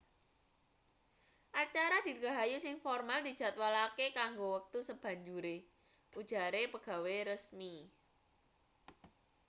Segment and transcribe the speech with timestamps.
[1.63, 5.55] acara dirgahayu sing formal dijadwalake kanggo wektu sabanjure
[6.21, 7.75] ujare pegawe resmi